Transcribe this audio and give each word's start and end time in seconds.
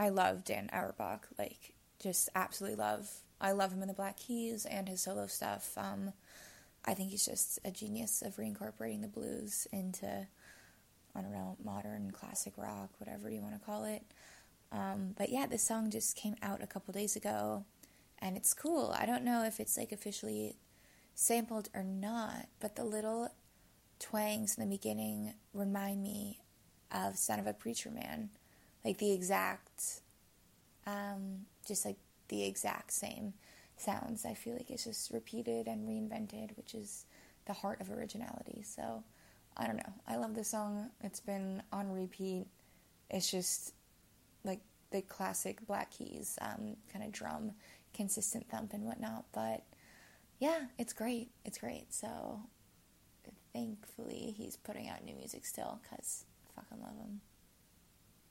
I 0.00 0.08
love 0.08 0.44
Dan 0.46 0.70
Auerbach. 0.72 1.28
Like, 1.38 1.74
just 1.98 2.30
absolutely 2.34 2.76
love. 2.76 3.10
I 3.38 3.52
love 3.52 3.70
him 3.70 3.82
in 3.82 3.88
the 3.88 3.92
Black 3.92 4.16
Keys 4.16 4.64
and 4.64 4.88
his 4.88 5.02
solo 5.02 5.26
stuff. 5.26 5.76
Um, 5.76 6.14
I 6.86 6.94
think 6.94 7.10
he's 7.10 7.26
just 7.26 7.58
a 7.66 7.70
genius 7.70 8.22
of 8.22 8.36
reincorporating 8.36 9.02
the 9.02 9.08
blues 9.08 9.66
into, 9.70 10.26
I 11.14 11.20
don't 11.20 11.34
know, 11.34 11.58
modern 11.62 12.12
classic 12.12 12.54
rock, 12.56 12.88
whatever 12.96 13.28
you 13.28 13.42
want 13.42 13.60
to 13.60 13.66
call 13.66 13.84
it. 13.84 14.02
Um, 14.72 15.14
but 15.18 15.28
yeah, 15.28 15.44
this 15.44 15.62
song 15.62 15.90
just 15.90 16.16
came 16.16 16.36
out 16.40 16.62
a 16.62 16.66
couple 16.66 16.94
days 16.94 17.14
ago, 17.14 17.66
and 18.20 18.38
it's 18.38 18.54
cool. 18.54 18.96
I 18.98 19.04
don't 19.04 19.22
know 19.22 19.44
if 19.44 19.60
it's 19.60 19.76
like 19.76 19.92
officially 19.92 20.56
sampled 21.14 21.68
or 21.74 21.84
not, 21.84 22.46
but 22.58 22.74
the 22.74 22.84
little 22.84 23.34
twangs 23.98 24.56
in 24.56 24.66
the 24.66 24.74
beginning 24.74 25.34
remind 25.52 26.02
me 26.02 26.40
of 26.90 27.18
Son 27.18 27.38
of 27.38 27.46
a 27.46 27.52
Preacher 27.52 27.90
Man 27.90 28.30
like 28.84 28.98
the 28.98 29.12
exact, 29.12 30.00
um, 30.86 31.46
just 31.66 31.84
like 31.84 31.98
the 32.28 32.44
exact 32.44 32.92
same 32.92 33.34
sounds. 33.76 34.24
I 34.24 34.34
feel 34.34 34.54
like 34.54 34.70
it's 34.70 34.84
just 34.84 35.10
repeated 35.10 35.66
and 35.66 35.88
reinvented, 35.88 36.56
which 36.56 36.74
is 36.74 37.06
the 37.46 37.52
heart 37.52 37.80
of 37.80 37.90
originality. 37.90 38.62
So 38.64 39.02
I 39.56 39.66
don't 39.66 39.76
know. 39.76 39.92
I 40.06 40.16
love 40.16 40.34
this 40.34 40.48
song. 40.48 40.90
It's 41.02 41.20
been 41.20 41.62
on 41.72 41.92
repeat. 41.92 42.46
It's 43.10 43.30
just 43.30 43.74
like 44.44 44.60
the 44.90 45.02
classic 45.02 45.66
Black 45.66 45.90
Keys 45.90 46.38
um, 46.40 46.76
kind 46.92 47.04
of 47.04 47.12
drum, 47.12 47.52
consistent 47.94 48.48
thump 48.48 48.72
and 48.72 48.84
whatnot. 48.84 49.24
But 49.32 49.64
yeah, 50.38 50.66
it's 50.78 50.92
great. 50.92 51.30
It's 51.44 51.58
great. 51.58 51.92
So 51.92 52.40
thankfully, 53.52 54.34
he's 54.36 54.56
putting 54.56 54.88
out 54.88 55.04
new 55.04 55.14
music 55.14 55.44
still 55.44 55.80
because 55.82 56.24
I 56.56 56.60
fucking 56.60 56.82
love 56.82 56.96
him. 56.96 57.20